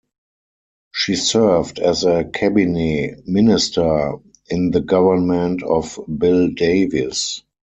[0.91, 4.13] She served as a cabinet minister
[4.49, 7.43] in the government of Bill Davis.